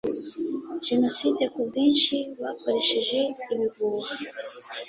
jenoside 0.87 1.43
ku 1.53 1.59
bwinshi 1.67 2.15
bakoresheje 2.41 3.19
ibihuha 3.53 4.13